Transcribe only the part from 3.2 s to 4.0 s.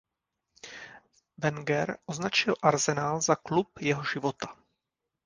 za „klub